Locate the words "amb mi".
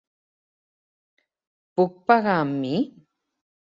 2.49-2.77